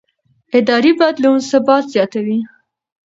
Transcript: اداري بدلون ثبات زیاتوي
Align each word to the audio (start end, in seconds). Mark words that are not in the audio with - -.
اداري 0.57 0.91
بدلون 0.99 1.39
ثبات 1.51 1.83
زیاتوي 1.93 2.37